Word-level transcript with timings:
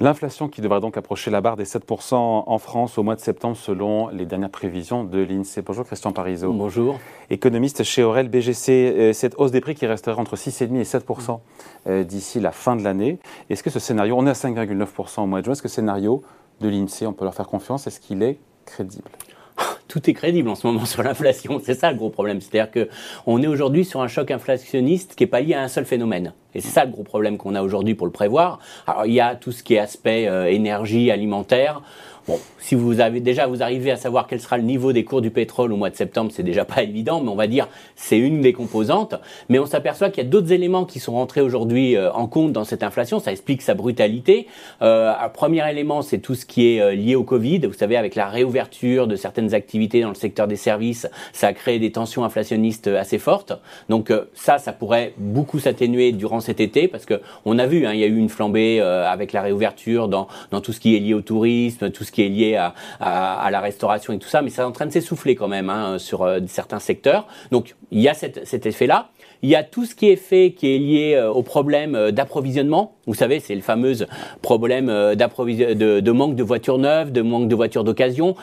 L'inflation 0.00 0.46
qui 0.46 0.60
devrait 0.60 0.80
donc 0.80 0.96
approcher 0.96 1.28
la 1.28 1.40
barre 1.40 1.56
des 1.56 1.64
7% 1.64 2.14
en 2.14 2.58
France 2.58 2.98
au 2.98 3.02
mois 3.02 3.16
de 3.16 3.20
septembre 3.20 3.56
selon 3.56 4.06
les 4.10 4.26
dernières 4.26 4.50
prévisions 4.50 5.02
de 5.02 5.18
l'INSEE. 5.18 5.62
Bonjour 5.62 5.84
Christian 5.84 6.12
Parizeau. 6.12 6.52
Bonjour. 6.52 7.00
Économiste 7.30 7.82
chez 7.82 8.04
Aurel 8.04 8.28
BGC. 8.28 8.70
Euh, 8.70 9.12
cette 9.12 9.34
hausse 9.38 9.50
des 9.50 9.60
prix 9.60 9.74
qui 9.74 9.86
resterait 9.88 10.20
entre 10.20 10.36
6,5 10.36 10.76
et 10.76 10.84
7% 10.84 11.40
euh, 11.88 12.04
d'ici 12.04 12.38
la 12.38 12.52
fin 12.52 12.76
de 12.76 12.84
l'année. 12.84 13.18
Est-ce 13.50 13.64
que 13.64 13.70
ce 13.70 13.80
scénario, 13.80 14.14
on 14.16 14.24
est 14.28 14.30
à 14.30 14.34
5,9% 14.34 15.22
au 15.22 15.26
mois 15.26 15.40
de 15.40 15.46
juin, 15.46 15.54
est-ce 15.54 15.62
que 15.62 15.68
ce 15.68 15.74
scénario 15.74 16.22
de 16.60 16.68
l'INSEE, 16.68 17.06
on 17.06 17.12
peut 17.12 17.24
leur 17.24 17.34
faire 17.34 17.48
confiance, 17.48 17.88
est-ce 17.88 17.98
qu'il 17.98 18.22
est 18.22 18.38
crédible? 18.66 19.10
Tout 19.88 20.08
est 20.08 20.14
crédible 20.14 20.48
en 20.48 20.54
ce 20.54 20.64
moment 20.64 20.84
sur 20.84 21.02
l'inflation. 21.02 21.60
C'est 21.64 21.74
ça 21.74 21.90
le 21.90 21.98
gros 21.98 22.10
problème. 22.10 22.40
C'est-à-dire 22.40 22.70
qu'on 22.70 23.42
est 23.42 23.48
aujourd'hui 23.48 23.84
sur 23.84 24.00
un 24.00 24.08
choc 24.08 24.30
inflationniste 24.30 25.16
qui 25.16 25.24
n'est 25.24 25.28
pas 25.28 25.40
lié 25.40 25.54
à 25.54 25.62
un 25.62 25.68
seul 25.68 25.86
phénomène. 25.86 26.34
Et 26.54 26.60
c'est 26.60 26.70
ça 26.70 26.84
le 26.84 26.90
gros 26.90 27.02
problème 27.02 27.36
qu'on 27.36 27.54
a 27.54 27.62
aujourd'hui 27.62 27.94
pour 27.94 28.06
le 28.06 28.12
prévoir. 28.12 28.58
Alors 28.86 29.06
il 29.06 29.12
y 29.12 29.20
a 29.20 29.36
tout 29.36 29.52
ce 29.52 29.62
qui 29.62 29.74
est 29.74 29.78
aspect 29.78 30.26
euh, 30.26 30.46
énergie 30.46 31.10
alimentaire. 31.10 31.82
Bon, 32.26 32.38
si 32.58 32.74
vous 32.74 33.00
avez 33.00 33.20
déjà 33.20 33.46
vous 33.46 33.62
arrivez 33.62 33.90
à 33.90 33.96
savoir 33.96 34.26
quel 34.26 34.38
sera 34.38 34.58
le 34.58 34.62
niveau 34.62 34.92
des 34.92 35.02
cours 35.02 35.22
du 35.22 35.30
pétrole 35.30 35.72
au 35.72 35.76
mois 35.76 35.88
de 35.88 35.96
septembre, 35.96 36.30
c'est 36.30 36.42
déjà 36.42 36.66
pas 36.66 36.82
évident, 36.82 37.22
mais 37.22 37.30
on 37.30 37.36
va 37.36 37.46
dire 37.46 37.68
c'est 37.96 38.18
une 38.18 38.42
des 38.42 38.52
composantes. 38.52 39.14
Mais 39.48 39.58
on 39.58 39.64
s'aperçoit 39.64 40.10
qu'il 40.10 40.24
y 40.24 40.26
a 40.26 40.28
d'autres 40.28 40.52
éléments 40.52 40.84
qui 40.84 41.00
sont 41.00 41.12
rentrés 41.12 41.40
aujourd'hui 41.40 41.96
euh, 41.96 42.12
en 42.12 42.26
compte 42.26 42.52
dans 42.52 42.64
cette 42.64 42.82
inflation. 42.82 43.18
Ça 43.18 43.32
explique 43.32 43.62
sa 43.62 43.74
brutalité. 43.74 44.46
Euh, 44.82 45.12
un 45.18 45.28
premier 45.30 45.68
élément, 45.70 46.02
c'est 46.02 46.18
tout 46.18 46.34
ce 46.34 46.44
qui 46.44 46.76
est 46.76 46.94
lié 46.94 47.14
au 47.14 47.24
Covid. 47.24 47.60
Vous 47.60 47.72
savez, 47.72 47.96
avec 47.96 48.14
la 48.14 48.26
réouverture 48.26 49.06
de 49.06 49.16
certaines 49.16 49.54
activités 49.54 50.02
dans 50.02 50.10
le 50.10 50.14
secteur 50.14 50.46
des 50.46 50.56
services, 50.56 51.08
ça 51.32 51.46
a 51.48 51.52
créé 51.54 51.78
des 51.78 51.92
tensions 51.92 52.24
inflationnistes 52.24 52.88
assez 52.88 53.18
fortes. 53.18 53.54
Donc 53.88 54.12
ça, 54.34 54.58
ça 54.58 54.72
pourrait 54.72 55.14
beaucoup 55.16 55.58
s'atténuer 55.58 56.12
durant 56.12 56.37
cet 56.40 56.60
été 56.60 56.88
parce 56.88 57.04
que 57.04 57.20
on 57.44 57.58
a 57.58 57.66
vu, 57.66 57.86
hein, 57.86 57.92
il 57.92 58.00
y 58.00 58.04
a 58.04 58.06
eu 58.06 58.16
une 58.16 58.28
flambée 58.28 58.80
avec 58.80 59.32
la 59.32 59.42
réouverture 59.42 60.08
dans, 60.08 60.28
dans 60.50 60.60
tout 60.60 60.72
ce 60.72 60.80
qui 60.80 60.96
est 60.96 61.00
lié 61.00 61.14
au 61.14 61.20
tourisme, 61.20 61.90
tout 61.90 62.04
ce 62.04 62.12
qui 62.12 62.22
est 62.22 62.28
lié 62.28 62.56
à, 62.56 62.74
à, 63.00 63.50
la 63.50 63.60
restauration 63.60 64.12
et 64.12 64.18
tout 64.18 64.28
ça, 64.28 64.42
mais 64.42 64.50
c'est 64.50 64.62
en 64.62 64.72
train 64.72 64.86
de 64.86 64.92
s'essouffler 64.92 65.34
quand 65.34 65.48
même 65.48 65.70
hein, 65.70 65.98
sur 65.98 66.22
euh, 66.22 66.40
certains 66.46 66.78
secteurs. 66.78 67.26
Donc 67.50 67.74
il 67.90 68.00
y 68.00 68.08
a 68.08 68.14
cet 68.14 68.66
effet-là. 68.66 69.10
Il 69.42 69.48
y 69.48 69.54
a 69.54 69.62
tout 69.62 69.84
ce 69.84 69.94
qui 69.94 70.08
est 70.08 70.16
fait 70.16 70.52
qui 70.52 70.74
est 70.74 70.78
lié 70.78 71.14
euh, 71.14 71.30
au 71.30 71.42
problème 71.42 71.94
euh, 71.94 72.10
d'approvisionnement. 72.10 72.94
Vous 73.06 73.14
savez, 73.14 73.40
c'est 73.40 73.54
le 73.54 73.60
fameux 73.62 73.94
problème 74.42 74.88
de, 74.88 76.00
de, 76.00 76.12
manque 76.12 76.34
de 76.34 76.42
voitures 76.42 76.76
neuves, 76.76 77.10
de 77.10 77.22
manque 77.22 77.48
de 77.48 77.54
voitures 77.54 77.82
d'occasion. 77.82 78.34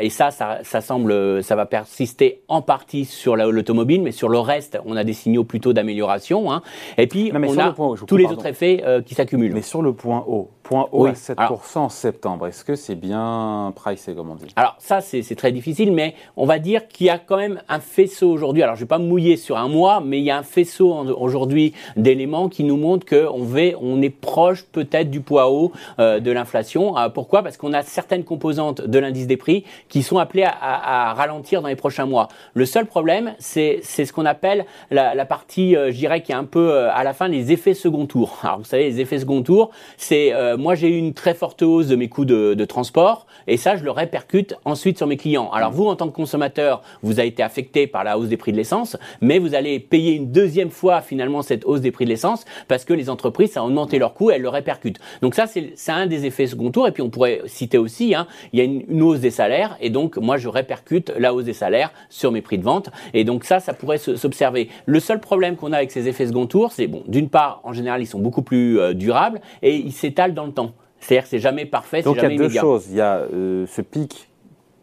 et 0.00 0.10
ça, 0.10 0.30
ça, 0.30 0.60
ça, 0.62 0.80
semble, 0.80 1.42
ça 1.42 1.56
va 1.56 1.66
persister 1.66 2.42
en 2.46 2.62
partie 2.62 3.04
sur 3.04 3.34
l'automobile, 3.34 4.00
mais 4.00 4.12
sur 4.12 4.28
le 4.28 4.38
reste, 4.38 4.78
on 4.86 4.96
a 4.96 5.02
des 5.02 5.12
signaux 5.12 5.42
plutôt 5.42 5.72
d'amélioration. 5.72 6.52
Hein. 6.52 6.62
Et 6.98 7.08
puis, 7.08 7.32
on 7.34 7.58
a 7.58 7.74
tous 8.06 8.16
les 8.16 8.26
autres 8.26 8.46
effets 8.46 8.84
qui 9.04 9.16
s'accumulent. 9.16 9.54
Mais 9.54 9.62
sur 9.62 9.82
le 9.82 9.92
point 9.92 10.24
haut, 10.28 10.50
point 10.62 10.88
haut 10.92 11.06
à 11.06 11.12
7% 11.12 11.78
en 11.78 11.88
septembre. 11.88 12.46
Est-ce 12.46 12.64
que 12.64 12.76
c'est 12.76 12.94
bien 12.94 13.72
pricé, 13.74 14.14
comme 14.14 14.30
on 14.30 14.36
dit? 14.36 14.52
Alors 14.56 14.76
ça, 14.78 15.00
c'est 15.00 15.34
très 15.34 15.52
difficile, 15.52 15.92
mais 15.92 16.14
on 16.36 16.46
va 16.46 16.58
dire 16.58 16.86
qu'il 16.88 17.06
y 17.06 17.10
a 17.10 17.18
quand 17.18 17.36
même 17.36 17.60
un 17.68 17.80
faisceau 17.80 18.30
aujourd'hui. 18.30 18.62
Alors 18.62 18.76
je 18.76 18.80
ne 18.80 18.84
vais 18.84 18.88
pas 18.88 18.98
mouiller 18.98 19.36
sur 19.36 19.58
un 19.58 19.68
mois, 19.68 20.00
mais 20.00 20.18
il 20.18 20.24
y 20.24 20.30
a 20.30 20.38
un 20.38 20.41
faisceau 20.42 20.92
aujourd'hui 21.18 21.72
d'éléments 21.96 22.48
qui 22.48 22.64
nous 22.64 22.76
montrent 22.76 23.06
qu'on 23.06 23.46
on 23.80 24.02
est 24.02 24.10
proche 24.10 24.64
peut-être 24.64 25.10
du 25.10 25.20
poids 25.20 25.50
haut 25.50 25.72
euh, 25.98 26.20
de 26.20 26.30
l'inflation. 26.30 26.98
Euh, 26.98 27.08
pourquoi? 27.08 27.42
Parce 27.42 27.56
qu'on 27.56 27.72
a 27.72 27.82
certaines 27.82 28.24
composantes 28.24 28.82
de 28.82 28.98
l'indice 28.98 29.26
des 29.26 29.36
prix 29.36 29.64
qui 29.88 30.02
sont 30.02 30.18
appelées 30.18 30.44
à, 30.44 31.14
ralentir 31.14 31.62
dans 31.62 31.68
les 31.68 31.76
prochains 31.76 32.06
mois. 32.06 32.28
Le 32.54 32.66
seul 32.66 32.86
problème, 32.86 33.34
c'est 33.38 33.80
ce 33.82 34.12
qu'on 34.12 34.26
appelle 34.26 34.66
la, 34.90 35.24
partie, 35.24 35.76
euh, 35.76 35.90
je 35.90 35.96
dirais, 35.96 36.22
qui 36.22 36.32
est 36.32 36.36
un 36.36 36.44
peu 36.44 36.88
à 36.88 37.04
la 37.04 37.12
fin 37.12 37.28
les 37.28 37.52
effets 37.52 37.74
second 37.74 38.06
tour. 38.06 38.38
Alors 38.42 38.58
vous 38.58 38.64
savez, 38.64 38.84
les 38.84 39.00
effets 39.00 39.18
second 39.18 39.42
tour, 39.42 39.70
c'est 39.96 40.32
moi 40.58 40.74
j'ai 40.74 40.88
eu 40.88 40.98
une 40.98 41.14
très 41.14 41.34
forte 41.34 41.62
hausse 41.62 41.86
de 41.86 41.96
mes 41.96 42.08
coûts 42.08 42.24
de, 42.24 42.64
transport 42.64 43.26
et 43.46 43.56
ça 43.56 43.76
je 43.76 43.84
le 43.84 43.90
répercute 43.90 44.54
ensuite 44.64 44.96
sur 44.96 45.06
mes 45.06 45.16
clients. 45.16 45.50
Alors 45.50 45.72
vous 45.72 45.86
en 45.86 45.96
tant 45.96 46.08
que 46.08 46.14
consommateur, 46.14 46.82
vous 47.02 47.18
avez 47.18 47.28
été 47.28 47.42
affecté 47.42 47.86
par 47.86 48.04
la 48.04 48.18
hausse 48.18 48.28
des 48.28 48.36
prix 48.36 48.52
de 48.52 48.56
l'essence, 48.56 48.96
mais 49.20 49.38
vous 49.38 49.54
allez 49.54 49.78
payer 49.80 50.14
une 50.14 50.31
deuxième 50.32 50.70
fois 50.70 51.00
finalement 51.00 51.42
cette 51.42 51.64
hausse 51.64 51.80
des 51.80 51.90
prix 51.90 52.04
de 52.04 52.10
l'essence 52.10 52.44
parce 52.68 52.84
que 52.84 52.92
les 52.92 53.10
entreprises 53.10 53.52
ça 53.52 53.60
a 53.60 53.64
augmenté 53.64 53.98
leurs 53.98 54.14
coûts, 54.14 54.30
elles 54.30 54.42
le 54.42 54.48
répercutent. 54.48 54.98
Donc 55.20 55.34
ça 55.34 55.46
c'est 55.46 55.92
un 55.92 56.06
des 56.06 56.26
effets 56.26 56.46
second 56.46 56.70
tour 56.70 56.88
et 56.88 56.92
puis 56.92 57.02
on 57.02 57.10
pourrait 57.10 57.42
citer 57.46 57.78
aussi, 57.78 58.14
hein, 58.14 58.26
il 58.52 58.58
y 58.58 58.62
a 58.62 58.64
une, 58.64 59.02
hausse 59.02 59.20
des 59.20 59.30
salaires 59.30 59.76
et 59.80 59.90
donc 59.90 60.16
moi 60.16 60.36
je 60.36 60.48
répercute 60.48 61.12
la 61.18 61.34
hausse 61.34 61.44
des 61.44 61.52
salaires 61.52 61.92
sur 62.08 62.32
mes 62.32 62.40
prix 62.40 62.58
de 62.58 62.64
vente 62.64 62.90
et 63.14 63.24
donc 63.24 63.44
ça 63.44 63.60
ça 63.60 63.74
pourrait 63.74 63.98
s'observer. 63.98 64.68
Le 64.86 65.00
seul 65.00 65.20
problème 65.20 65.56
qu'on 65.56 65.72
a 65.72 65.76
avec 65.76 65.90
ces 65.90 66.08
effets 66.08 66.26
second 66.26 66.46
tour, 66.46 66.72
c'est 66.72 66.86
bon, 66.86 67.02
d'une 67.06 67.28
part 67.28 67.60
en 67.64 67.72
général 67.72 68.00
ils 68.00 68.06
sont 68.06 68.20
beaucoup 68.20 68.42
plus 68.42 68.78
euh, 68.78 68.94
durables 68.94 69.40
et 69.62 69.76
ils 69.76 69.92
s'étalent 69.92 70.34
dans 70.34 70.46
le 70.46 70.52
temps. 70.52 70.72
C'est-à-dire 71.00 71.24
que 71.24 71.30
c'est 71.30 71.40
jamais 71.40 71.66
parfait, 71.66 72.02
c'est 72.02 72.14
jamais 72.14 72.36
immédiat. 72.36 72.62
Donc 72.62 72.62
il 72.62 72.64
y 72.64 72.70
a 72.70 72.70
deux 72.70 72.78
choses. 72.78 72.86
Il 72.90 72.96
y 72.96 73.00
a 73.00 73.16
euh, 73.32 73.66
ce 73.66 73.82
pic 73.82 74.28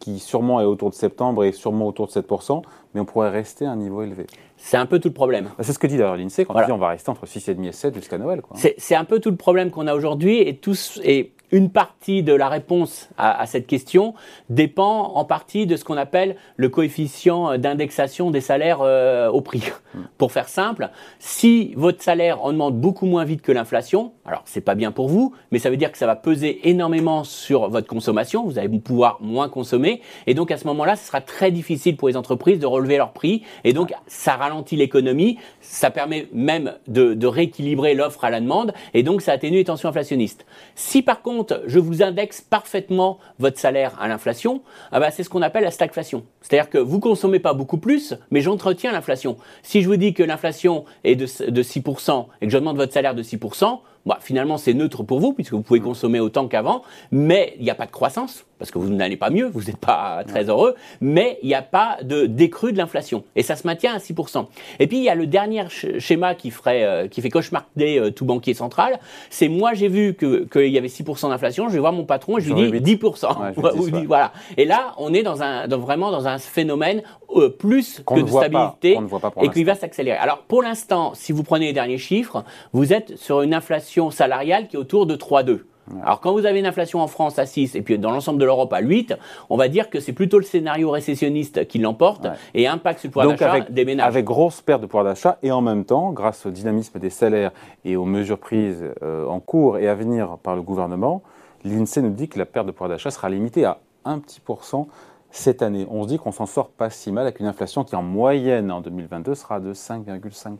qui 0.00 0.18
sûrement 0.18 0.60
est 0.60 0.64
autour 0.64 0.90
de 0.90 0.94
septembre 0.94 1.44
et 1.44 1.52
sûrement 1.52 1.86
autour 1.86 2.08
de 2.08 2.12
7%, 2.12 2.62
mais 2.94 3.00
on 3.00 3.04
pourrait 3.04 3.30
rester 3.30 3.66
à 3.66 3.70
un 3.70 3.76
niveau 3.76 4.02
élevé. 4.02 4.26
C'est 4.56 4.76
un 4.76 4.86
peu 4.86 4.98
tout 4.98 5.08
le 5.08 5.14
problème. 5.14 5.44
Bah, 5.56 5.62
c'est 5.62 5.72
ce 5.72 5.78
que 5.78 5.86
dit 5.86 5.96
d'ailleurs 5.96 6.16
l'INSEE 6.16 6.44
quand 6.44 6.58
il 6.58 6.66
dit 6.66 6.72
on 6.72 6.78
va 6.78 6.88
rester 6.88 7.10
entre 7.10 7.26
6,5 7.26 7.68
et 7.68 7.72
7 7.72 7.94
jusqu'à 7.94 8.18
Noël. 8.18 8.42
C'est 8.54 8.94
un 8.96 9.04
peu 9.04 9.20
tout 9.20 9.30
le 9.30 9.36
problème 9.36 9.70
qu'on 9.70 9.86
a 9.86 9.94
aujourd'hui 9.94 10.40
et, 10.40 10.56
tous, 10.56 11.00
et 11.04 11.32
une 11.52 11.70
partie 11.70 12.22
de 12.22 12.32
la 12.32 12.48
réponse 12.48 13.08
à, 13.18 13.46
cette 13.46 13.66
question 13.66 14.14
dépend 14.48 15.12
en 15.14 15.24
partie 15.24 15.66
de 15.66 15.76
ce 15.76 15.84
qu'on 15.84 15.96
appelle 15.96 16.36
le 16.56 16.68
coefficient 16.68 17.58
d'indexation 17.58 18.30
des 18.30 18.40
salaires 18.40 18.80
euh, 18.82 19.28
au 19.28 19.40
prix. 19.40 19.62
Hmm. 19.94 20.02
Pour 20.18 20.32
faire 20.32 20.48
simple, 20.48 20.90
si 21.18 21.72
votre 21.76 22.02
salaire 22.02 22.44
augmente 22.44 22.78
beaucoup 22.78 23.06
moins 23.06 23.24
vite 23.24 23.42
que 23.42 23.52
l'inflation, 23.52 24.12
alors 24.24 24.42
c'est 24.44 24.60
pas 24.60 24.74
bien 24.74 24.92
pour 24.92 25.08
vous, 25.08 25.34
mais 25.50 25.58
ça 25.58 25.70
veut 25.70 25.76
dire 25.76 25.90
que 25.90 25.98
ça 25.98 26.06
va 26.06 26.16
peser 26.16 26.68
énormément 26.68 27.24
sur 27.24 27.68
votre 27.68 27.88
consommation, 27.88 28.44
vous 28.44 28.58
allez 28.58 28.68
pouvoir 28.78 29.18
moins 29.20 29.48
consommer, 29.48 30.00
et 30.26 30.34
donc 30.34 30.50
à 30.50 30.56
ce 30.56 30.66
moment-là, 30.68 30.96
ce 30.96 31.06
sera 31.06 31.20
très 31.20 31.50
difficile 31.50 31.96
pour 31.96 32.08
les 32.08 32.16
entreprises 32.16 32.60
de 32.60 32.66
relever 32.66 32.96
leurs 32.96 33.12
prix, 33.12 33.42
et 33.64 33.72
donc 33.72 33.92
ça 34.06 34.36
ralentit 34.36 34.76
l'économie, 34.76 35.38
ça 35.60 35.90
permet 35.90 36.28
même 36.32 36.74
de, 36.86 37.14
de 37.14 37.26
rééquilibrer 37.26 37.94
l'offre 37.94 38.24
à 38.24 38.30
la 38.30 38.40
demande, 38.40 38.72
et 38.94 39.02
donc 39.02 39.22
ça 39.22 39.32
atténue 39.32 39.56
les 39.56 39.64
tensions 39.64 39.88
inflationnistes. 39.88 40.46
Si 40.76 41.02
par 41.02 41.22
contre 41.22 41.39
je 41.66 41.78
vous 41.78 42.02
indexe 42.02 42.40
parfaitement 42.40 43.18
votre 43.38 43.58
salaire 43.58 43.96
à 44.00 44.08
l'inflation, 44.08 44.62
ah 44.92 45.00
bah, 45.00 45.10
c'est 45.10 45.22
ce 45.22 45.30
qu'on 45.30 45.42
appelle 45.42 45.64
la 45.64 45.70
stagflation. 45.70 46.24
C'est-à-dire 46.40 46.70
que 46.70 46.78
vous 46.78 47.00
consommez 47.00 47.38
pas 47.38 47.54
beaucoup 47.54 47.78
plus, 47.78 48.14
mais 48.30 48.40
j'entretiens 48.40 48.92
l'inflation. 48.92 49.36
Si 49.62 49.82
je 49.82 49.88
vous 49.88 49.96
dis 49.96 50.14
que 50.14 50.22
l'inflation 50.22 50.84
est 51.04 51.16
de, 51.16 51.50
de 51.50 51.62
6% 51.62 52.26
et 52.40 52.46
que 52.46 52.52
je 52.52 52.58
demande 52.58 52.76
votre 52.76 52.92
salaire 52.92 53.14
de 53.14 53.22
6%, 53.22 53.80
bah, 54.06 54.18
finalement 54.20 54.56
c'est 54.56 54.74
neutre 54.74 55.02
pour 55.02 55.20
vous 55.20 55.32
puisque 55.32 55.52
vous 55.52 55.62
pouvez 55.62 55.80
consommer 55.80 56.20
autant 56.20 56.48
qu'avant, 56.48 56.82
mais 57.10 57.54
il 57.58 57.64
n'y 57.64 57.70
a 57.70 57.74
pas 57.74 57.86
de 57.86 57.90
croissance 57.90 58.46
parce 58.58 58.70
que 58.70 58.78
vous 58.78 58.90
n'allez 58.90 59.16
pas 59.16 59.30
mieux, 59.30 59.46
vous 59.46 59.62
n'êtes 59.62 59.78
pas 59.78 60.22
très 60.28 60.50
heureux, 60.50 60.74
mais 61.00 61.38
il 61.42 61.48
n'y 61.48 61.54
a 61.54 61.62
pas 61.62 61.96
de 62.02 62.26
décrue 62.26 62.72
de 62.72 62.78
l'inflation 62.78 63.24
et 63.34 63.42
ça 63.42 63.56
se 63.56 63.66
maintient 63.66 63.94
à 63.94 63.98
6%. 63.98 64.46
Et 64.78 64.86
puis 64.86 64.98
il 64.98 65.02
y 65.02 65.08
a 65.08 65.14
le 65.14 65.26
dernier 65.26 65.64
schéma 65.68 66.34
qui 66.34 66.50
ferait, 66.50 66.84
euh, 66.84 67.08
qui 67.08 67.22
fait 67.22 67.30
cauchemarder 67.30 67.98
euh, 67.98 68.10
tout 68.10 68.26
banquier 68.26 68.54
central, 68.54 69.00
c'est 69.30 69.48
moi 69.48 69.72
j'ai 69.74 69.88
vu 69.88 70.14
qu'il 70.14 70.68
y 70.68 70.78
avait 70.78 70.88
6% 70.88 71.30
d'inflation, 71.30 71.68
je 71.68 71.74
vais 71.74 71.80
voir 71.80 71.92
mon 71.92 72.04
patron 72.04 72.38
et 72.38 72.42
je 72.42 72.52
lui 72.52 72.80
dis 72.80 72.96
10%. 72.96 74.04
voilà. 74.06 74.32
Et 74.56 74.66
là 74.66 74.94
on 74.98 75.14
est 75.14 75.22
dans 75.22 75.42
un, 75.42 75.66
vraiment 75.66 76.10
dans 76.10 76.28
un 76.28 76.38
phénomène 76.38 77.02
euh, 77.36 77.48
plus 77.48 78.02
que 78.06 78.20
de 78.20 78.26
stabilité 78.26 78.98
et 79.42 79.48
qui 79.48 79.64
va 79.64 79.74
s'accélérer. 79.74 80.16
Alors 80.18 80.42
pour 80.42 80.62
l'instant, 80.62 81.12
si 81.14 81.32
vous 81.32 81.42
prenez 81.42 81.66
les 81.66 81.72
derniers 81.72 81.98
chiffres, 81.98 82.44
vous 82.72 82.92
êtes 82.92 83.16
sur 83.16 83.42
une 83.42 83.54
inflation 83.54 84.10
salariale 84.10 84.68
qui 84.68 84.76
est 84.76 84.78
autour 84.78 85.06
de 85.06 85.16
3,2. 85.16 85.60
Alors 86.02 86.20
quand 86.20 86.32
vous 86.32 86.46
avez 86.46 86.60
une 86.60 86.66
inflation 86.66 87.00
en 87.00 87.06
France 87.06 87.38
à 87.38 87.46
6 87.46 87.74
et 87.74 87.82
puis 87.82 87.98
dans 87.98 88.10
l'ensemble 88.10 88.38
de 88.38 88.44
l'Europe 88.44 88.72
à 88.72 88.80
8, 88.80 89.14
on 89.48 89.56
va 89.56 89.68
dire 89.68 89.90
que 89.90 90.00
c'est 90.00 90.12
plutôt 90.12 90.38
le 90.38 90.44
scénario 90.44 90.90
récessionniste 90.90 91.66
qui 91.66 91.78
l'emporte 91.78 92.26
et 92.54 92.66
impact 92.66 93.00
sur 93.00 93.08
le 93.08 93.12
pouvoir 93.12 93.36
d'achat 93.36 93.70
des 93.70 93.84
ménages. 93.84 94.06
Avec 94.06 94.24
grosse 94.24 94.60
perte 94.60 94.82
de 94.82 94.86
pouvoir 94.86 95.04
d'achat 95.04 95.38
et 95.42 95.50
en 95.50 95.60
même 95.60 95.84
temps, 95.84 96.12
grâce 96.12 96.46
au 96.46 96.50
dynamisme 96.50 96.98
des 96.98 97.10
salaires 97.10 97.50
et 97.84 97.96
aux 97.96 98.04
mesures 98.04 98.38
prises 98.38 98.84
euh, 99.02 99.26
en 99.26 99.40
cours 99.40 99.78
et 99.78 99.88
à 99.88 99.94
venir 99.94 100.38
par 100.42 100.54
le 100.54 100.62
gouvernement, 100.62 101.22
l'INSEE 101.64 102.02
nous 102.02 102.10
dit 102.10 102.28
que 102.28 102.38
la 102.38 102.46
perte 102.46 102.66
de 102.66 102.72
pouvoir 102.72 102.90
d'achat 102.90 103.10
sera 103.10 103.28
limitée 103.28 103.64
à 103.64 103.78
1 104.04 104.20
petit 104.20 104.40
pourcent 104.40 104.88
cette 105.30 105.62
année. 105.62 105.86
On 105.90 106.02
se 106.02 106.08
dit 106.08 106.18
qu'on 106.18 106.32
s'en 106.32 106.46
sort 106.46 106.68
pas 106.68 106.90
si 106.90 107.12
mal 107.12 107.24
avec 107.24 107.40
une 107.40 107.46
inflation 107.46 107.84
qui 107.84 107.94
en 107.94 108.02
moyenne 108.02 108.70
en 108.70 108.80
2022 108.80 109.34
sera 109.34 109.60
de 109.60 109.72
5,5%. 109.72 110.56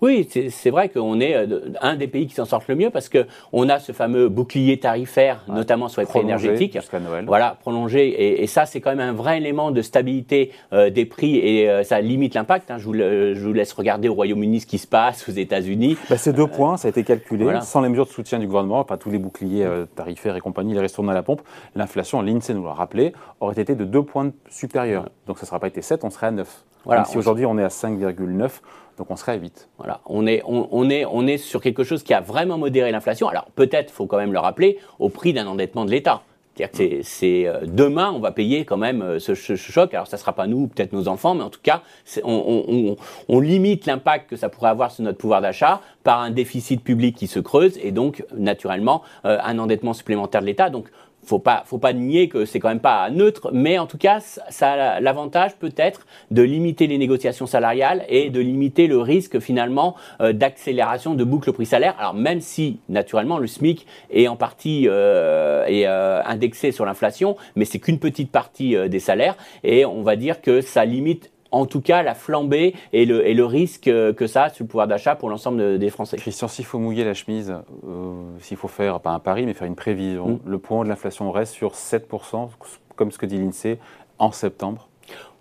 Oui, 0.00 0.28
c'est 0.50 0.70
vrai 0.70 0.88
qu'on 0.88 1.20
est 1.20 1.34
euh, 1.34 1.72
un 1.80 1.96
des 1.96 2.08
pays 2.08 2.26
qui 2.26 2.34
s'en 2.34 2.44
sortent 2.44 2.68
le 2.68 2.76
mieux 2.76 2.90
parce 2.90 3.10
qu'on 3.10 3.68
a 3.68 3.78
ce 3.78 3.92
fameux 3.92 4.28
bouclier 4.28 4.78
tarifaire, 4.78 5.44
notamment 5.48 5.88
sur 5.88 6.00
les 6.00 6.06
prix 6.06 6.20
énergétiques. 6.20 6.74
Jusqu'à 6.74 7.00
Noël. 7.00 7.24
Voilà, 7.26 7.56
prolongé. 7.60 8.42
Et, 8.42 8.46
ça, 8.46 8.64
c'est 8.64 8.80
quand 8.80 8.90
même 8.90 9.00
un 9.00 9.12
vrai 9.12 9.38
élément 9.38 9.70
de 9.70 9.82
stabilité 9.82 10.52
euh, 10.72 10.88
des 10.88 11.04
prix 11.04 11.36
et 11.36 11.68
euh, 11.68 11.82
ça 11.82 12.00
limite 12.00 12.34
l'impact. 12.34 12.70
Hein. 12.70 12.78
Je, 12.78 12.84
vous, 12.84 13.52
laisse 13.52 13.72
regarder 13.72 14.08
au 14.08 14.14
Royaume-Uni 14.14 14.60
ce 14.60 14.66
qui 14.66 14.78
se 14.78 14.86
passe, 14.86 15.28
aux 15.28 15.32
États-Unis. 15.32 15.96
Bah, 16.08 16.16
ces 16.16 16.32
deux 16.32 16.46
points, 16.46 16.76
ça 16.76 16.88
a 16.88 16.90
été 16.90 17.04
calculé. 17.04 17.46
Sans 17.62 17.80
les 17.80 17.88
mesures 17.88 18.06
de 18.06 18.10
soutien 18.10 18.38
du 18.38 18.46
gouvernement, 18.46 18.84
pas 18.84 18.96
tous 18.96 19.10
les 19.10 19.18
boucliers 19.18 19.66
tarifaires 19.94 20.36
et 20.36 20.40
compagnie, 20.40 20.74
les 20.74 20.80
restaurants 20.80 21.08
à 21.08 21.14
la 21.14 21.22
pompe, 21.22 21.42
l'inflation, 21.74 22.22
l'INSEE 22.22 22.54
nous 22.54 22.64
l'a 22.64 22.72
rappelé, 22.72 23.12
aurait 23.40 23.60
été 23.60 23.74
de 23.74 23.84
2 23.84 24.05
points 24.06 24.32
supérieurs. 24.48 25.10
Donc 25.26 25.38
ça 25.38 25.42
ne 25.42 25.46
sera 25.48 25.60
pas 25.60 25.68
été 25.68 25.82
7, 25.82 26.04
on 26.04 26.10
serait 26.10 26.28
à 26.28 26.30
9. 26.30 26.64
Voilà, 26.84 27.04
si 27.04 27.18
aujourd'hui 27.18 27.46
on 27.46 27.58
est 27.58 27.64
à 27.64 27.68
5,9, 27.68 28.60
donc 28.96 29.10
on 29.10 29.16
serait 29.16 29.32
à 29.32 29.36
8. 29.36 29.68
Voilà, 29.76 30.00
on 30.06 30.26
est, 30.26 30.42
on, 30.46 30.88
est, 30.88 31.04
on 31.04 31.26
est 31.26 31.36
sur 31.36 31.60
quelque 31.60 31.82
chose 31.82 32.02
qui 32.04 32.14
a 32.14 32.20
vraiment 32.20 32.58
modéré 32.58 32.92
l'inflation. 32.92 33.28
Alors 33.28 33.46
peut-être, 33.56 33.90
il 33.90 33.94
faut 33.94 34.06
quand 34.06 34.18
même 34.18 34.32
le 34.32 34.38
rappeler, 34.38 34.78
au 34.98 35.08
prix 35.08 35.32
d'un 35.32 35.46
endettement 35.46 35.84
de 35.84 35.90
l'État. 35.90 36.22
C'est-à-dire 36.56 37.00
que 37.00 37.02
c'est 37.02 37.46
euh, 37.46 37.60
demain, 37.66 38.10
on 38.14 38.18
va 38.18 38.32
payer 38.32 38.64
quand 38.64 38.78
même 38.78 39.02
euh, 39.02 39.18
ce, 39.18 39.34
choc. 39.34 39.92
Alors, 39.92 40.06
ça 40.06 40.16
sera 40.16 40.32
pas 40.32 40.46
nous, 40.46 40.68
peut-être 40.68 40.92
nos 40.92 41.06
enfants, 41.06 41.34
mais 41.34 41.42
en 41.42 41.50
tout 41.50 41.60
cas, 41.62 41.82
on, 42.24 42.96
on, 43.28 43.40
limite 43.40 43.84
l'impact 43.84 44.30
que 44.30 44.36
ça 44.36 44.48
pourrait 44.48 44.70
avoir 44.70 44.90
sur 44.90 45.04
notre 45.04 45.18
pouvoir 45.18 45.42
d'achat 45.42 45.82
par 46.02 46.20
un 46.20 46.30
déficit 46.30 46.82
public 46.82 47.14
qui 47.14 47.26
se 47.26 47.40
creuse 47.40 47.78
et 47.82 47.92
donc, 47.92 48.24
naturellement, 48.34 49.02
euh, 49.26 49.38
un 49.42 49.58
endettement 49.58 49.92
supplémentaire 49.92 50.40
de 50.40 50.46
l'État. 50.46 50.70
Donc, 50.70 50.88
faut 51.26 51.38
pas, 51.38 51.64
faut 51.66 51.78
pas 51.78 51.92
nier 51.92 52.28
que 52.28 52.44
c'est 52.44 52.60
quand 52.60 52.68
même 52.68 52.80
pas 52.80 53.10
neutre, 53.10 53.50
mais 53.52 53.78
en 53.78 53.86
tout 53.86 53.98
cas, 53.98 54.20
ça 54.20 54.72
a 54.72 55.00
l'avantage 55.00 55.56
peut-être 55.56 56.06
de 56.30 56.42
limiter 56.42 56.86
les 56.86 56.98
négociations 56.98 57.46
salariales 57.46 58.04
et 58.08 58.30
de 58.30 58.40
limiter 58.40 58.86
le 58.86 58.98
risque 58.98 59.40
finalement 59.40 59.96
euh, 60.20 60.32
d'accélération 60.32 61.14
de 61.14 61.24
boucle 61.24 61.52
prix 61.52 61.66
salaire. 61.66 61.96
Alors 61.98 62.14
même 62.14 62.40
si 62.40 62.78
naturellement 62.88 63.38
le 63.38 63.46
SMIC 63.46 63.86
est 64.10 64.28
en 64.28 64.36
partie 64.36 64.88
euh, 64.88 65.66
euh, 65.68 66.22
indexé 66.24 66.72
sur 66.72 66.86
l'inflation, 66.86 67.36
mais 67.56 67.64
c'est 67.64 67.78
qu'une 67.78 67.98
petite 67.98 68.30
partie 68.30 68.76
des 68.88 69.00
salaires 69.00 69.36
et 69.64 69.84
on 69.84 70.02
va 70.02 70.16
dire 70.16 70.40
que 70.40 70.60
ça 70.60 70.84
limite 70.84 71.30
en 71.56 71.66
tout 71.66 71.80
cas 71.80 72.02
la 72.02 72.14
flambée 72.14 72.74
et 72.92 73.04
le, 73.04 73.26
et 73.26 73.34
le 73.34 73.44
risque 73.44 73.84
que 73.84 74.26
ça 74.26 74.44
a 74.44 74.50
sur 74.50 74.64
le 74.64 74.68
pouvoir 74.68 74.86
d'achat 74.86 75.14
pour 75.14 75.30
l'ensemble 75.30 75.78
des 75.78 75.90
Français. 75.90 76.16
Christian, 76.16 76.48
s'il 76.48 76.64
faut 76.64 76.78
mouiller 76.78 77.04
la 77.04 77.14
chemise, 77.14 77.54
euh, 77.86 78.12
s'il 78.40 78.56
faut 78.56 78.68
faire, 78.68 79.00
pas 79.00 79.10
un 79.10 79.18
pari, 79.18 79.46
mais 79.46 79.54
faire 79.54 79.66
une 79.66 79.76
prévision, 79.76 80.28
mm. 80.28 80.40
le 80.44 80.58
point 80.58 80.84
de 80.84 80.88
l'inflation 80.88 81.30
reste 81.30 81.52
sur 81.52 81.72
7%, 81.72 82.48
comme 82.94 83.10
ce 83.10 83.18
que 83.18 83.26
dit 83.26 83.38
l'INSEE, 83.38 83.78
en 84.18 84.32
septembre 84.32 84.88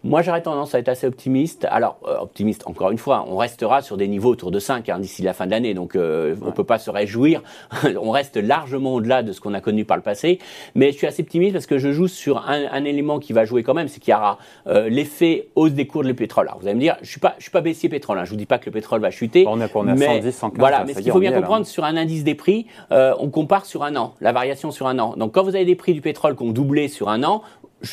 moi, 0.06 0.22
j'aurais 0.22 0.44
tendance 0.44 0.76
à 0.76 0.80
être 0.80 0.88
assez 0.88 1.08
optimiste. 1.08 1.66
Alors, 1.72 1.98
euh, 2.08 2.20
optimiste, 2.20 2.68
encore 2.68 2.92
une 2.92 3.00
fois, 3.00 3.26
on 3.28 3.38
restera 3.38 3.82
sur 3.82 3.98
des 3.98 4.08
niveaux 4.08 4.30
autour 4.30 4.52
de 4.52 4.60
5 4.60 4.88
hein, 4.88 5.00
d'ici 5.00 5.24
la 5.24 5.34
fin 5.34 5.48
de 5.48 5.52
l'année, 5.52 5.74
donc 5.74 5.96
euh, 5.96 6.36
on 6.44 6.46
ne 6.46 6.52
peut 6.52 6.64
pas 6.64 6.78
se 6.78 6.92
réjouir. 6.92 7.42
on 8.00 8.12
reste 8.12 8.38
largement 8.38 8.94
au-delà 8.94 9.24
de 9.24 9.32
ce 9.32 9.42
qu'on 9.42 9.56
a 9.56 9.62
connu 9.62 9.84
par 9.84 9.98
le 9.98 10.04
passé. 10.04 10.38
Mais 10.76 10.92
je 10.92 10.98
suis 10.98 11.08
assez 11.08 11.24
optimiste 11.24 11.54
parce 11.54 11.66
que 11.66 11.80
je 11.80 11.92
joue 11.92 12.08
sur 12.08 12.48
un, 12.48 12.84
élément 12.86 13.18
qui 13.18 13.34
va 13.34 13.46
jouer 13.46 13.64
quand 13.64 13.74
même, 13.74 13.88
c'est 13.88 14.00
qu'il 14.00 14.12
y 14.12 14.16
aura 14.16 14.38
euh, 14.68 14.90
l'effet 14.90 15.48
hausse 15.56 15.72
des 15.72 15.88
cours 15.88 16.04
de 16.04 16.12
pétrole. 16.12 16.48
Alors, 16.50 16.60
vous 16.60 16.68
allez 16.68 16.76
me 16.76 16.82
dire, 16.82 16.98
je 16.98 17.06
ne 17.06 17.08
suis, 17.08 17.20
pas, 17.20 17.34
je 17.40 17.44
suis 17.44 17.52
pas 17.52 17.62
baissier 17.62 17.90
pétrole, 17.90 18.20
hein, 18.20 18.26
je 18.26 18.30
ne 18.30 18.36
vous 18.36 18.40
dis 18.40 18.46
pas 18.46 18.60
que 18.60 18.68
le 18.68 18.72
pétrole 18.74 19.02
va 19.02 19.10
chuter. 19.10 19.46
On 19.48 19.60
est, 19.60 19.76
on 19.76 19.88
est 19.88 20.06
à 20.06 20.22
110, 20.22 20.32
115. 20.32 20.60
Voilà, 20.60 20.84
mais 20.86 20.94
ce 20.94 21.00
qu'il 21.00 21.12
faut 21.12 21.20
bien 21.20 21.32
comprendre, 21.32 21.66
sur 21.66 21.84
un 21.84 21.98
indice 21.98 22.24
des 22.24 22.36
prix, 22.36 22.68
on 22.92 23.30
compare 23.32 23.66
sur 23.66 23.84
un 23.84 23.96
an, 23.96 24.14
la 24.22 24.32
variation 24.32 24.70
sur 24.70 24.86
un 24.86 25.00
an. 25.00 25.16
Donc, 25.18 25.32
quand 25.32 25.42
vous 25.42 25.56
avez 25.56 25.66
des 25.66 25.76
prix 25.76 25.96
du 25.96 26.02
pétrole 26.02 26.36
qui 26.36 26.44
ont 26.44 26.52
doublé 26.52 26.90
sur 26.90 27.10
un 27.10 27.24
an, 27.24 27.42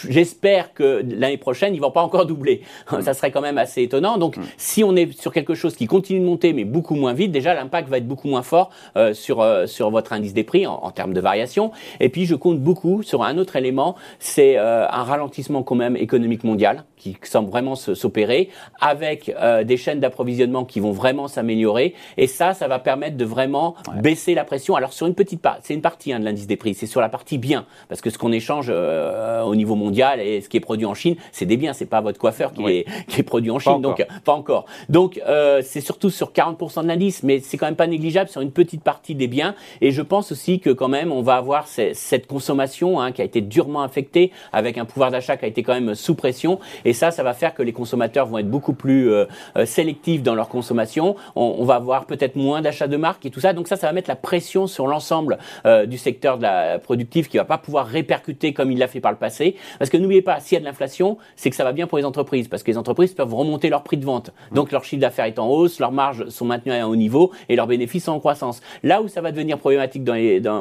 J'espère 0.08 0.74
que 0.74 1.04
l'année 1.08 1.36
prochaine, 1.36 1.74
ils 1.74 1.80
vont 1.80 1.90
pas 1.90 2.02
encore 2.02 2.26
doubler. 2.26 2.62
Mm. 2.90 3.00
Ça 3.02 3.14
serait 3.14 3.30
quand 3.30 3.40
même 3.40 3.58
assez 3.58 3.82
étonnant. 3.82 4.18
Donc, 4.18 4.36
mm. 4.36 4.42
si 4.56 4.84
on 4.84 4.96
est 4.96 5.12
sur 5.18 5.32
quelque 5.32 5.54
chose 5.54 5.76
qui 5.76 5.86
continue 5.86 6.20
de 6.20 6.24
monter, 6.24 6.52
mais 6.52 6.64
beaucoup 6.64 6.94
moins 6.94 7.12
vite, 7.12 7.32
déjà 7.32 7.54
l'impact 7.54 7.88
va 7.88 7.98
être 7.98 8.06
beaucoup 8.06 8.28
moins 8.28 8.42
fort 8.42 8.70
euh, 8.96 9.14
sur 9.14 9.40
euh, 9.40 9.66
sur 9.66 9.90
votre 9.90 10.12
indice 10.12 10.34
des 10.34 10.44
prix 10.44 10.66
en, 10.66 10.90
termes 10.90 11.12
de 11.12 11.20
variation. 11.20 11.72
Et 12.00 12.08
puis, 12.08 12.26
je 12.26 12.34
compte 12.34 12.60
beaucoup 12.60 13.02
sur 13.02 13.22
un 13.22 13.38
autre 13.38 13.56
élément, 13.56 13.96
c'est 14.18 14.58
euh, 14.58 14.86
un 14.88 15.02
ralentissement 15.02 15.62
quand 15.62 15.74
même 15.74 15.96
économique 15.96 16.44
mondial 16.44 16.84
qui 16.96 17.16
semble 17.24 17.50
vraiment 17.50 17.74
s'opérer, 17.74 18.48
avec 18.80 19.34
des 19.64 19.76
chaînes 19.76 19.98
d'approvisionnement 19.98 20.64
qui 20.64 20.78
vont 20.78 20.92
vraiment 20.92 21.26
s'améliorer. 21.26 21.94
Et 22.16 22.28
ça, 22.28 22.54
ça 22.54 22.68
va 22.68 22.78
permettre 22.78 23.16
de 23.16 23.24
vraiment 23.24 23.74
baisser 23.96 24.34
la 24.34 24.44
pression. 24.44 24.76
Alors, 24.76 24.92
sur 24.92 25.08
une 25.08 25.16
petite 25.16 25.42
part, 25.42 25.58
c'est 25.62 25.74
une 25.74 25.80
partie 25.80 26.12
hein, 26.12 26.20
de 26.20 26.24
l'indice 26.24 26.46
des 26.46 26.56
prix, 26.56 26.74
c'est 26.74 26.86
sur 26.86 27.00
la 27.00 27.08
partie 27.08 27.38
bien, 27.38 27.66
parce 27.88 28.00
que 28.00 28.08
ce 28.08 28.18
qu'on 28.18 28.30
échange 28.30 28.70
au 28.70 29.54
niveau 29.56 29.74
mondial 29.74 29.81
et 29.90 30.40
ce 30.40 30.48
qui 30.48 30.56
est 30.56 30.60
produit 30.60 30.86
en 30.86 30.94
Chine, 30.94 31.16
c'est 31.32 31.46
des 31.46 31.56
biens, 31.56 31.72
c'est 31.72 31.86
pas 31.86 32.00
votre 32.00 32.18
coiffeur 32.18 32.52
qui, 32.52 32.64
est, 32.66 32.86
qui 33.08 33.20
est 33.20 33.24
produit 33.24 33.50
en 33.50 33.58
Chine, 33.58 33.80
donc 33.80 34.04
pas 34.24 34.32
encore. 34.32 34.66
Donc 34.88 35.20
euh, 35.26 35.62
c'est 35.64 35.80
surtout 35.80 36.10
sur 36.10 36.32
40% 36.32 36.82
de 36.82 36.88
l'indice, 36.88 37.22
mais 37.22 37.40
c'est 37.40 37.56
quand 37.56 37.66
même 37.66 37.76
pas 37.76 37.86
négligeable 37.86 38.28
sur 38.28 38.40
une 38.40 38.52
petite 38.52 38.82
partie 38.82 39.14
des 39.14 39.28
biens. 39.28 39.54
Et 39.80 39.90
je 39.90 40.02
pense 40.02 40.32
aussi 40.32 40.60
que 40.60 40.70
quand 40.70 40.88
même 40.88 41.12
on 41.12 41.22
va 41.22 41.36
avoir 41.36 41.66
cette 41.68 42.26
consommation 42.26 43.00
hein, 43.00 43.12
qui 43.12 43.22
a 43.22 43.24
été 43.24 43.40
durement 43.40 43.82
affectée 43.82 44.32
avec 44.52 44.78
un 44.78 44.84
pouvoir 44.84 45.10
d'achat 45.10 45.36
qui 45.36 45.44
a 45.44 45.48
été 45.48 45.62
quand 45.62 45.74
même 45.74 45.94
sous 45.94 46.14
pression. 46.14 46.58
Et 46.84 46.92
ça, 46.92 47.10
ça 47.10 47.22
va 47.22 47.34
faire 47.34 47.54
que 47.54 47.62
les 47.62 47.72
consommateurs 47.72 48.26
vont 48.26 48.38
être 48.38 48.50
beaucoup 48.50 48.74
plus 48.74 49.10
euh, 49.10 49.24
euh, 49.56 49.66
sélectifs 49.66 50.22
dans 50.22 50.34
leur 50.34 50.48
consommation. 50.48 51.16
On, 51.36 51.56
on 51.58 51.64
va 51.64 51.76
avoir 51.76 52.06
peut-être 52.06 52.36
moins 52.36 52.62
d'achats 52.62 52.88
de 52.88 52.96
marques 52.96 53.24
et 53.26 53.30
tout 53.30 53.40
ça. 53.40 53.52
Donc 53.52 53.68
ça, 53.68 53.76
ça 53.76 53.86
va 53.86 53.92
mettre 53.92 54.10
la 54.10 54.16
pression 54.16 54.66
sur 54.66 54.86
l'ensemble 54.86 55.38
du 55.86 55.98
secteur 55.98 56.38
de 56.38 56.42
la 56.42 56.78
productive 56.78 57.28
qui 57.28 57.36
va 57.36 57.44
pas 57.44 57.58
pouvoir 57.58 57.86
répercuter 57.86 58.52
comme 58.52 58.70
il 58.70 58.78
l'a 58.78 58.88
fait 58.88 59.00
par 59.00 59.12
le 59.12 59.18
passé. 59.18 59.56
Parce 59.78 59.90
que 59.90 59.96
n'oubliez 59.96 60.22
pas, 60.22 60.40
s'il 60.40 60.56
y 60.56 60.58
a 60.58 60.60
de 60.60 60.64
l'inflation, 60.64 61.18
c'est 61.36 61.50
que 61.50 61.56
ça 61.56 61.64
va 61.64 61.72
bien 61.72 61.86
pour 61.86 61.98
les 61.98 62.04
entreprises, 62.04 62.48
parce 62.48 62.62
que 62.62 62.70
les 62.70 62.78
entreprises 62.78 63.12
peuvent 63.14 63.34
remonter 63.34 63.68
leur 63.68 63.82
prix 63.82 63.96
de 63.96 64.04
vente. 64.04 64.32
Donc 64.52 64.72
leur 64.72 64.84
chiffre 64.84 65.00
d'affaires 65.00 65.26
est 65.26 65.38
en 65.38 65.48
hausse, 65.48 65.78
leurs 65.78 65.92
marges 65.92 66.28
sont 66.28 66.44
maintenues 66.44 66.72
à 66.72 66.82
un 66.82 66.86
haut 66.86 66.96
niveau 66.96 67.32
et 67.48 67.56
leurs 67.56 67.66
bénéfices 67.66 68.04
sont 68.04 68.12
en 68.12 68.20
croissance. 68.20 68.60
Là 68.82 69.02
où 69.02 69.08
ça 69.08 69.20
va 69.20 69.32
devenir 69.32 69.58
problématique 69.58 70.04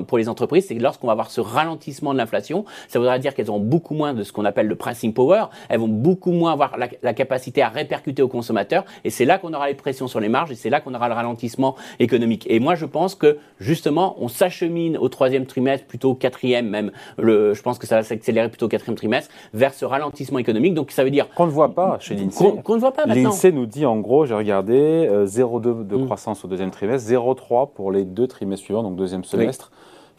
pour 0.07 0.17
les 0.17 0.29
entreprises, 0.29 0.65
c'est 0.67 0.75
que 0.75 0.81
lorsqu'on 0.81 1.07
va 1.07 1.13
avoir 1.13 1.31
ce 1.31 1.41
ralentissement 1.41 2.13
de 2.13 2.17
l'inflation, 2.17 2.65
ça 2.87 2.99
voudra 2.99 3.19
dire 3.19 3.33
qu'elles 3.33 3.49
auront 3.49 3.59
beaucoup 3.59 3.93
moins 3.93 4.13
de 4.13 4.23
ce 4.23 4.31
qu'on 4.31 4.45
appelle 4.45 4.67
le 4.67 4.75
pricing 4.75 5.13
power, 5.13 5.45
elles 5.69 5.79
vont 5.79 5.87
beaucoup 5.87 6.31
moins 6.31 6.53
avoir 6.53 6.77
la, 6.77 7.13
capacité 7.13 7.61
à 7.61 7.69
répercuter 7.69 8.21
aux 8.21 8.27
consommateurs, 8.27 8.85
et 9.03 9.09
c'est 9.09 9.25
là 9.25 9.37
qu'on 9.37 9.53
aura 9.53 9.67
les 9.67 9.75
pressions 9.75 10.07
sur 10.07 10.19
les 10.19 10.29
marges, 10.29 10.51
et 10.51 10.55
c'est 10.55 10.69
là 10.69 10.79
qu'on 10.79 10.93
aura 10.93 11.09
le 11.09 11.13
ralentissement 11.13 11.75
économique. 11.99 12.45
Et 12.49 12.59
moi, 12.59 12.75
je 12.75 12.85
pense 12.85 13.15
que 13.15 13.37
justement, 13.59 14.15
on 14.19 14.27
s'achemine 14.27 14.97
au 14.97 15.09
troisième 15.09 15.45
trimestre, 15.45 15.85
plutôt 15.87 16.11
au 16.11 16.15
quatrième 16.15 16.69
même. 16.69 16.91
Le, 17.17 17.53
je 17.53 17.61
pense 17.61 17.77
que 17.77 17.87
ça 17.87 17.97
va 17.97 18.03
s'accélérer 18.03 18.49
plutôt 18.49 18.67
au 18.67 18.69
quatrième 18.69 18.90
trimestre, 18.95 19.33
vers 19.53 19.73
ce 19.73 19.85
ralentissement 19.85 20.39
économique. 20.39 20.73
Donc 20.73 20.91
ça 20.91 21.03
veut 21.03 21.11
dire 21.11 21.29
qu'on 21.33 21.45
ne 21.45 21.51
voit 21.51 21.73
pas 21.73 21.97
chez 21.99 22.15
l'INSEE. 22.15 22.61
Qu'on 22.63 22.75
ne 22.75 22.79
voit 22.79 22.93
pas 22.93 23.05
maintenant. 23.05 23.29
L'INSEE 23.29 23.51
nous 23.51 23.65
dit 23.65 23.85
en 23.85 23.97
gros, 23.99 24.25
j'ai 24.25 24.35
regardé, 24.35 25.07
0,2 25.25 25.67
euh, 25.67 25.83
de 25.83 25.95
mm. 25.95 26.05
croissance 26.05 26.45
au 26.45 26.47
deuxième 26.47 26.71
trimestre, 26.71 27.09
0,3 27.09 27.71
pour 27.73 27.91
les 27.91 28.05
deux 28.05 28.27
trimestres 28.27 28.65
suivants, 28.65 28.83
donc 28.83 28.95
deuxième 28.95 29.23
semestre. 29.23 29.71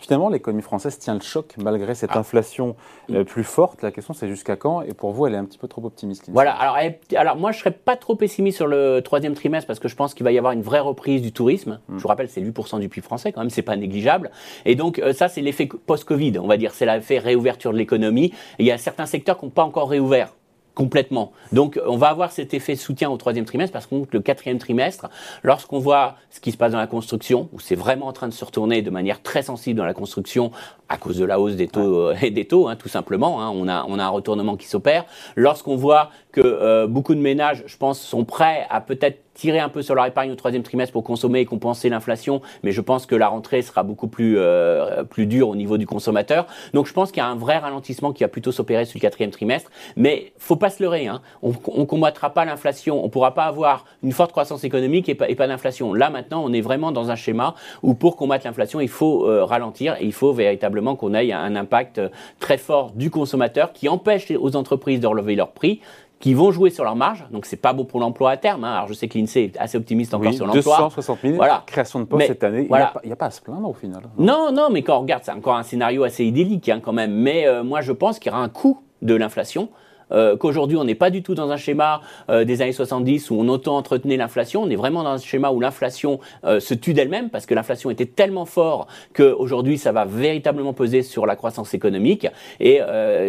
Finalement, 0.03 0.29
l'économie 0.29 0.63
française 0.63 0.99
tient 0.99 1.15
le 1.15 1.21
choc 1.21 1.55
malgré 1.59 1.95
cette 1.95 2.11
ah. 2.15 2.19
inflation 2.19 2.75
euh, 3.11 3.23
plus 3.23 3.45
forte. 3.45 3.83
La 3.83 3.93
question, 3.93 4.15
c'est 4.15 4.27
jusqu'à 4.27 4.57
quand 4.57 4.83
Et 4.83 4.95
pour 4.95 5.13
vous, 5.13 5.29
elle 5.29 5.35
est 5.35 5.39
un 5.39 5.45
petit 5.45 5.59
peu 5.59 5.69
trop 5.69 5.85
optimiste. 5.85 6.29
Voilà. 6.33 6.53
Alors, 6.55 6.77
alors 7.15 7.37
moi, 7.37 7.53
je 7.53 7.61
serais 7.61 7.71
pas 7.71 7.95
trop 7.95 8.17
pessimiste 8.17 8.57
sur 8.57 8.67
le 8.67 9.01
troisième 9.01 9.35
trimestre 9.35 9.69
parce 9.69 9.79
que 9.79 9.87
je 9.87 9.95
pense 9.95 10.13
qu'il 10.15 10.25
va 10.25 10.33
y 10.33 10.39
avoir 10.39 10.55
une 10.55 10.63
vraie 10.63 10.81
reprise 10.81 11.23
du 11.23 11.31
tourisme. 11.31 11.79
Hmm. 11.89 11.99
Je 11.99 12.03
vous 12.03 12.09
rappelle, 12.09 12.29
c'est 12.29 12.41
8% 12.41 12.81
du 12.81 12.89
PIB 12.89 13.05
français 13.05 13.31
quand 13.31 13.43
même, 13.43 13.51
c'est 13.51 13.63
pas 13.63 13.77
négligeable. 13.77 14.33
Et 14.65 14.75
donc, 14.75 14.99
euh, 14.99 15.13
ça, 15.13 15.29
c'est 15.29 15.41
l'effet 15.41 15.67
post-Covid. 15.67 16.39
On 16.41 16.49
va 16.49 16.57
dire, 16.57 16.75
c'est 16.75 16.87
l'effet 16.87 17.21
réouverture 17.21 17.73
de 17.73 17.79
l'économie. 17.79 18.33
Il 18.59 18.67
y 18.67 18.73
a 18.73 18.79
certains 18.79 19.07
secteurs 19.07 19.39
qui 19.39 19.45
n'ont 19.45 19.53
pas 19.53 19.63
encore 19.63 19.89
réouvert 19.89 20.35
complètement. 20.75 21.33
Donc 21.53 21.79
on 21.87 21.97
va 21.97 22.09
avoir 22.09 22.33
cet 22.33 22.55
effet 22.55 22.77
soutien 22.77 23.11
au 23.11 23.17
troisième 23.17 23.45
trimestre 23.45 23.73
parce 23.73 23.87
que 23.87 23.95
le 24.11 24.21
quatrième 24.21 24.59
trimestre, 24.59 25.09
lorsqu'on 25.43 25.79
voit 25.79 26.17
ce 26.31 26.41
qui 26.41 26.53
se 26.53 26.57
passe 26.57 26.73
dans 26.73 26.79
la 26.79 26.87
construction, 26.87 27.49
où 27.53 27.61
c'est 27.61 27.75
vraiment 27.75 28.07
en 28.07 28.13
train 28.13 28.29
de 28.29 28.33
se 28.33 28.45
retourner 28.45 28.83
de 28.83 28.91
manière 28.91 29.23
très 29.23 29.43
sensible 29.43 29.79
dans 29.79 29.85
la 29.85 29.95
construction 29.95 30.51
à 30.93 30.99
cause 30.99 31.17
de 31.17 31.25
la 31.25 31.41
hausse 31.41 31.57
des 31.57 31.69
taux 31.69 31.97
euh, 31.97 32.15
et 32.23 32.31
des 32.31 32.45
taux, 32.45 32.69
hein, 32.69 32.77
tout 32.77 32.89
simplement, 32.89 33.43
hein, 33.43 33.51
on, 33.55 33.67
a, 33.67 33.85
on 33.89 33.99
a 33.99 34.05
un 34.05 34.09
retournement 34.09 34.57
qui 34.57 34.67
s'opère. 34.67 35.07
Lorsqu'on 35.37 35.77
voit 35.77 36.11
que 36.33 36.43
euh, 36.43 36.87
beaucoup 36.87 37.15
de 37.15 37.21
ménages, 37.21 37.65
je 37.67 37.77
pense, 37.79 37.99
sont 38.01 38.25
prêts 38.25 38.67
à 38.69 38.81
peut-être 38.81 39.19
tirer 39.35 39.61
un 39.61 39.69
peu 39.69 39.83
sur 39.83 39.95
leur 39.95 40.07
épargne 40.07 40.31
au 40.31 40.35
troisième 40.35 40.63
trimestre 40.63 40.93
pour 40.93 41.05
consommer 41.05 41.41
et 41.41 41.45
compenser 41.45 41.89
l'inflation, 41.89 42.43
mais 42.63 42.73
je 42.73 42.81
pense 42.81 43.07
que 43.07 43.15
la 43.15 43.29
rentrée 43.29 43.63
sera 43.63 43.83
beaucoup 43.83 44.09
plus 44.09 44.37
euh, 44.39 45.05
plus 45.05 45.27
dure 45.27 45.49
au 45.49 45.57
niveau 45.57 45.79
du 45.79 45.87
consommateur. 45.87 46.47
Donc 46.75 46.87
je 46.87 46.93
pense 46.93 47.11
qu'il 47.11 47.23
y 47.23 47.27
a 47.27 47.29
un 47.29 47.37
vrai 47.37 47.59
ralentissement 47.59 48.13
qui 48.13 48.25
va 48.25 48.29
plutôt 48.29 48.53
s'opérer 48.53 48.85
sur 48.85 48.99
le 48.99 49.01
quatrième 49.01 49.31
trimestre, 49.31 49.71
mais 49.97 50.33
faut 50.39 50.57
pas 50.57 50.71
se 50.71 50.83
leurrer. 50.83 51.07
Hein. 51.07 51.23
On, 51.43 51.51
ne 51.51 51.85
combattra 51.85 52.31
pas 52.31 52.45
l'inflation, 52.45 53.05
on 53.05 53.09
pourra 53.09 53.35
pas 53.35 53.45
avoir 53.45 53.85
une 54.03 54.13
forte 54.13 54.33
croissance 54.33 54.65
économique 54.65 55.09
et 55.09 55.15
pas, 55.15 55.29
et 55.29 55.35
pas 55.35 55.49
d'inflation. 55.49 55.95
Là 55.95 56.11
maintenant, 56.11 56.43
on 56.45 56.53
est 56.53 56.61
vraiment 56.61 56.93
dans 56.93 57.11
un 57.11 57.17
schéma 57.17 57.55
où 57.83 57.95
pour 57.95 58.17
combattre 58.17 58.47
l'inflation, 58.47 58.81
il 58.81 58.89
faut 58.89 59.27
euh, 59.27 59.45
ralentir 59.45 59.97
et 59.99 60.05
il 60.05 60.13
faut 60.13 60.33
véritablement 60.33 60.82
qu'on 60.97 61.15
ait 61.15 61.33
un 61.33 61.57
impact 61.57 62.01
très 62.39 62.59
fort 62.59 62.93
du 62.93 63.11
consommateur 63.11 63.73
qui 63.73 63.89
empêche 63.89 64.31
aux 64.31 64.57
entreprises 64.57 65.01
de 65.01 65.07
relever 65.07 65.35
leurs 65.35 65.53
prix 65.53 65.81
qui 66.23 66.35
vont 66.35 66.53
jouer 66.53 66.71
sur 66.71 66.85
leur 66.85 66.95
marge. 66.95 67.25
Donc, 67.33 67.47
c'est 67.47 67.57
pas 67.57 67.73
bon 67.73 67.85
pour 67.85 67.99
l'emploi 67.99 68.31
à 68.31 68.37
terme. 68.37 68.63
Hein. 68.63 68.75
Alors, 68.75 68.87
je 68.87 68.95
sais 68.95 69.09
que 69.09 69.19
l'INSEE 69.19 69.43
est 69.43 69.57
assez 69.59 69.77
optimiste 69.77 70.15
encore 70.15 70.33
sur 70.33 70.47
l'emploi. 70.47 70.77
260 70.77 71.19
000 71.21 71.35
voilà. 71.35 71.65
création 71.67 71.99
de 71.99 72.05
postes 72.05 72.29
cette 72.29 72.45
année. 72.45 72.69
Il 72.71 73.07
n'y 73.07 73.13
a, 73.13 73.17
pas 73.17 73.27
à 73.27 73.31
se 73.33 73.41
plaindre 73.41 73.69
au 73.69 73.73
final. 73.73 74.03
Non, 74.19 74.53
non, 74.53 74.69
mais 74.71 74.83
quand 74.83 74.99
on 74.99 75.01
regarde, 75.01 75.25
c'est 75.25 75.33
encore 75.33 75.57
un 75.57 75.65
scénario 75.65 76.05
assez 76.05 76.25
idyllique 76.25 76.69
hein, 76.69 76.81
quand 76.81 76.93
même. 76.93 77.13
Mais 77.13 77.49
euh, 77.49 77.65
moi, 77.65 77.81
je 77.81 77.91
pense 77.91 78.21
qu'il 78.21 78.31
y 78.31 78.35
aura 78.35 78.45
un 78.45 78.49
coût 78.49 78.81
de 79.03 79.17
l'inflation. 79.17 79.69
Euh, 80.13 80.37
qu'aujourd'hui 80.37 80.77
on 80.77 80.85
n'est 80.85 80.95
pas 80.95 81.11
du 81.11 81.23
tout 81.23 81.35
dans 81.35 81.51
un 81.51 81.57
schéma 81.57 82.01
euh, 82.31 82.45
des 82.45 82.63
années 82.63 82.73
70 82.73 83.31
où 83.31 83.37
on 83.37 83.49
auto-entretenait 83.49 84.17
l'inflation, 84.17 84.63
on 84.63 84.71
est 84.71 84.77
vraiment 84.77 85.03
dans 85.03 85.11
un 85.11 85.19
schéma 85.19 85.51
où 85.51 85.61
l'inflation 85.61 86.21
se 86.45 86.75
tue 86.75 86.95
d'elle-même 86.95 87.31
parce 87.31 87.47
que 87.47 87.55
l'inflation 87.55 87.91
était 87.91 88.07
tellement 88.07 88.45
fort 88.45 88.87
qu'aujourd'hui 89.15 89.79
ça 89.79 89.93
va 89.93 90.05
véritablement 90.05 90.73
peser 90.73 91.03
sur 91.03 91.27
la 91.27 91.37
croissance 91.37 91.75
économique. 91.75 92.27
Et 92.61 92.81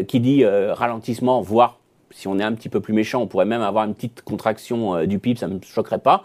qui 0.08 0.20
dit 0.20 0.46
ralentissement, 0.46 1.42
voire 1.42 1.80
si 2.14 2.28
on 2.28 2.40
est 2.40 2.44
un 2.44 2.54
petit 2.54 2.70
peu 2.70 2.80
plus 2.80 2.94
méchant, 2.94 3.22
on 3.22 3.28
pourrait 3.28 3.46
même 3.46 3.62
avoir 3.62 3.86
une 3.86 3.94
petite 3.94 4.22
contraction 4.22 5.06
du 5.06 5.20
PIB, 5.20 5.40
ça 5.40 5.48
ne 5.48 5.56
me 5.56 5.60
choquerait 5.62 6.00
pas, 6.00 6.24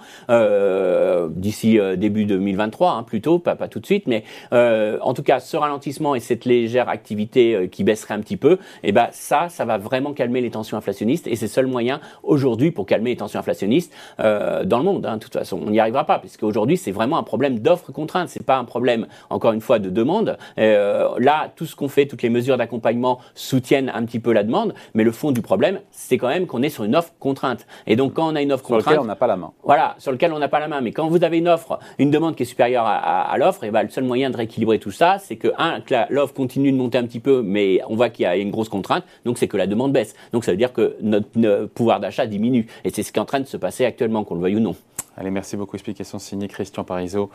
d'ici 1.30 1.78
début 1.96 2.24
2023, 2.24 2.92
hein, 2.92 3.02
plutôt, 3.02 3.38
pas, 3.38 3.56
tout 3.68 3.80
de 3.80 3.86
suite, 3.86 4.06
mais 4.06 4.24
en 4.52 5.14
tout 5.14 5.22
cas, 5.22 5.40
ce 5.40 5.56
ralentissement 5.56 6.14
et 6.14 6.20
cette 6.20 6.44
légère 6.44 6.88
activité 6.88 7.68
qui 7.70 7.84
baisserait 7.84 8.14
un 8.14 8.20
petit 8.20 8.36
peu, 8.36 8.58
eh 8.82 8.92
ben 8.92 9.08
ça, 9.12 9.48
ça 9.48 9.64
va 9.64 9.78
vraiment 9.78 10.12
calmer 10.12 10.40
les 10.40 10.50
tensions 10.50 10.76
inflationnistes, 10.76 11.26
et 11.26 11.36
c'est 11.36 11.46
le 11.46 11.50
seul 11.50 11.66
moyen 11.66 12.00
aujourd'hui 12.22 12.70
pour 12.70 12.86
calmer 12.86 13.10
les 13.10 13.16
tensions 13.16 13.40
inflationnistes 13.40 13.92
dans 14.18 14.78
le 14.78 14.84
monde. 14.84 15.06
Hein, 15.06 15.16
de 15.16 15.22
toute 15.22 15.32
façon, 15.32 15.60
on 15.64 15.70
n'y 15.70 15.80
arrivera 15.80 16.04
pas, 16.04 16.18
puisque 16.18 16.42
aujourd'hui, 16.42 16.76
c'est 16.76 16.92
vraiment 16.92 17.18
un 17.18 17.22
problème 17.22 17.58
d'offre 17.58 17.92
contrainte, 17.92 18.28
c'est 18.28 18.44
pas 18.44 18.58
un 18.58 18.64
problème, 18.64 19.06
encore 19.30 19.52
une 19.52 19.60
fois, 19.60 19.78
de 19.78 19.90
demande. 19.90 20.36
là, 20.56 21.50
tout 21.56 21.66
ce 21.66 21.76
qu'on 21.76 21.88
fait, 21.88 22.06
toutes 22.06 22.22
les 22.22 22.30
mesures 22.30 22.56
d'accompagnement 22.56 23.20
soutiennent 23.34 23.90
un 23.94 24.04
petit 24.04 24.20
peu 24.20 24.32
la 24.32 24.42
demande, 24.42 24.74
mais 24.94 25.04
le 25.04 25.12
fond 25.12 25.30
du 25.30 25.42
problème, 25.42 25.77
c'est 25.90 26.18
quand 26.18 26.28
même 26.28 26.46
qu'on 26.46 26.62
est 26.62 26.68
sur 26.68 26.84
une 26.84 26.96
offre 26.96 27.12
contrainte. 27.18 27.66
Et 27.86 27.96
donc, 27.96 28.14
quand 28.14 28.30
on 28.30 28.34
a 28.34 28.42
une 28.42 28.52
offre 28.52 28.64
contrainte. 28.64 28.82
Sur 28.82 28.90
lequel 28.92 29.02
on 29.02 29.06
n'a 29.06 29.16
pas 29.16 29.26
la 29.26 29.36
main. 29.36 29.52
Voilà, 29.62 29.94
sur 29.98 30.12
lequel 30.12 30.32
on 30.32 30.38
n'a 30.38 30.48
pas 30.48 30.60
la 30.60 30.68
main. 30.68 30.80
Mais 30.80 30.92
quand 30.92 31.08
vous 31.08 31.22
avez 31.24 31.38
une 31.38 31.48
offre, 31.48 31.78
une 31.98 32.10
demande 32.10 32.36
qui 32.36 32.42
est 32.42 32.46
supérieure 32.46 32.84
à, 32.86 33.36
l'offre, 33.38 33.64
et 33.64 33.68
eh 33.68 33.70
ben, 33.70 33.82
le 33.82 33.88
seul 33.88 34.04
moyen 34.04 34.30
de 34.30 34.36
rééquilibrer 34.36 34.78
tout 34.78 34.90
ça, 34.90 35.18
c'est 35.18 35.36
que, 35.36 35.48
un, 35.58 35.80
que 35.80 35.94
l'offre 36.10 36.34
continue 36.34 36.72
de 36.72 36.76
monter 36.76 36.98
un 36.98 37.04
petit 37.04 37.20
peu, 37.20 37.42
mais 37.42 37.80
on 37.88 37.96
voit 37.96 38.10
qu'il 38.10 38.24
y 38.24 38.26
a 38.26 38.36
une 38.36 38.50
grosse 38.50 38.68
contrainte, 38.68 39.04
donc 39.24 39.38
c'est 39.38 39.48
que 39.48 39.56
la 39.56 39.66
demande 39.66 39.92
baisse. 39.92 40.14
Donc, 40.32 40.44
ça 40.44 40.50
veut 40.50 40.58
dire 40.58 40.72
que 40.72 40.96
notre, 41.00 41.66
pouvoir 41.66 42.00
d'achat 42.00 42.26
diminue. 42.26 42.66
Et 42.84 42.90
c'est 42.90 43.02
ce 43.02 43.12
qui 43.12 43.18
est 43.18 43.22
en 43.22 43.26
train 43.26 43.40
de 43.40 43.46
se 43.46 43.56
passer 43.56 43.84
actuellement, 43.84 44.24
qu'on 44.24 44.34
le 44.34 44.40
veuille 44.40 44.56
ou 44.56 44.60
non. 44.60 44.74
Allez, 45.16 45.30
merci 45.30 45.56
beaucoup. 45.56 45.76
Explication 45.76 46.18
signée 46.18 46.48
Christian 46.48 46.84
Parizeau, 46.84 47.30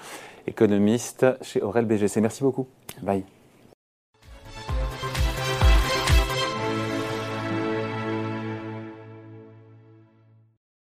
économiste 0.47 1.25
chez 1.41 1.61
Aurel 1.61 1.85
BGC. 1.85 2.21
Merci 2.21 2.41
beaucoup. 2.43 2.67
Bye. 3.01 3.23